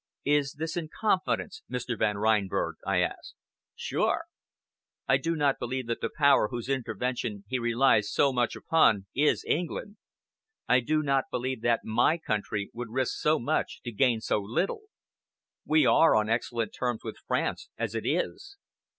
[0.25, 1.95] "Is this in confidence, Mr.
[1.95, 3.35] Van Reinberg?" I asked.
[3.75, 4.23] "Sure!"
[5.07, 9.45] "I do not believe that the Power whose intervention he relies so much upon is
[9.47, 9.97] England.
[10.67, 14.85] I do not believe that my country would risk so much to gain so little.
[15.67, 18.57] We are on excellent terms with France as it is.